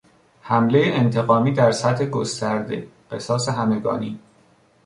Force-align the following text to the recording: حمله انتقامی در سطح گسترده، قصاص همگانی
حمله 0.41 0.79
انتقامی 0.95 1.53
در 1.53 1.71
سطح 1.71 2.05
گسترده، 2.05 2.87
قصاص 3.11 3.49
همگانی 3.49 4.19